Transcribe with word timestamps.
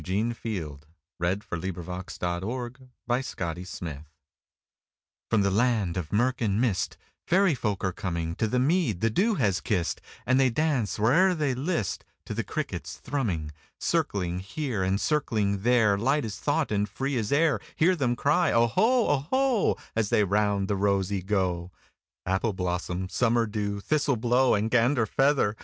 1861–1889 0.01 0.81
A 1.29 1.39
Fairy 1.43 1.59
Glee 1.61 2.85
By 3.05 3.17
Eugene 3.17 3.63
Field 3.69 3.93
(1850–1895) 4.01 4.05
FROM 5.29 5.41
the 5.43 5.51
land 5.51 5.95
of 5.95 6.11
murk 6.11 6.41
and 6.41 6.59
mistFairy 6.59 7.55
folk 7.55 7.83
are 7.83 7.93
comingTo 7.93 8.49
the 8.49 8.57
mead 8.57 9.01
the 9.01 9.11
dew 9.11 9.35
has 9.35 9.61
kissed, 9.61 10.01
And 10.25 10.39
they 10.39 10.49
dance 10.49 10.97
where'er 10.97 11.35
they 11.35 11.53
listTo 11.53 12.03
the 12.35 12.43
cricket's 12.43 12.97
thrumming. 12.97 13.51
Circling 13.79 14.39
here 14.39 14.81
and 14.81 14.99
circling 14.99 15.61
there, 15.61 15.99
Light 15.99 16.25
as 16.25 16.39
thought 16.39 16.71
and 16.71 16.89
free 16.89 17.15
as 17.19 17.31
air, 17.31 17.59
Hear 17.75 17.95
them 17.95 18.15
cry, 18.15 18.51
"Oho, 18.51 19.05
oho,"As 19.31 20.09
they 20.09 20.23
round 20.23 20.67
the 20.67 20.75
rosey 20.75 21.21
go. 21.23 21.69
Appleblossom, 22.27 23.07
Summerdew, 23.11 23.83
Thistleblow, 23.83 24.57
and 24.57 24.71
Ganderfeather! 24.71 25.55